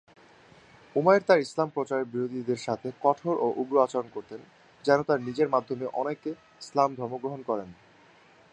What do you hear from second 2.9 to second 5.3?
কঠোর ও উগ্র আচরণ করতেন যেন তার